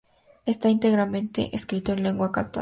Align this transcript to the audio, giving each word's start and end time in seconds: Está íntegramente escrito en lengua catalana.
Está 0.47 0.67
íntegramente 0.69 1.55
escrito 1.55 1.93
en 1.93 2.01
lengua 2.01 2.31
catalana. 2.31 2.59